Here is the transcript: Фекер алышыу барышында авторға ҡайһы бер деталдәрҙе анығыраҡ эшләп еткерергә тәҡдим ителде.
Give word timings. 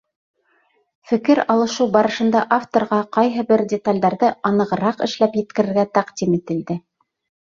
Фекер 1.09 1.41
алышыу 1.55 1.85
барышында 1.97 2.39
авторға 2.57 2.99
ҡайһы 3.17 3.43
бер 3.51 3.63
деталдәрҙе 3.73 4.31
анығыраҡ 4.51 5.05
эшләп 5.09 5.37
еткерергә 5.41 5.85
тәҡдим 5.99 6.35
ителде. 6.39 6.79